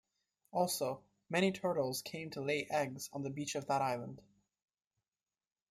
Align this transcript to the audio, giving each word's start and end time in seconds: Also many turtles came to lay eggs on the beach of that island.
Also 0.51 1.03
many 1.29 1.51
turtles 1.51 2.01
came 2.01 2.31
to 2.31 2.41
lay 2.41 2.65
eggs 2.71 3.07
on 3.13 3.21
the 3.21 3.29
beach 3.29 3.53
of 3.53 3.67
that 3.67 3.83
island. 3.83 4.19